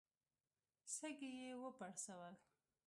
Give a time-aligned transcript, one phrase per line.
[0.95, 2.33] سږي يې وپړسول.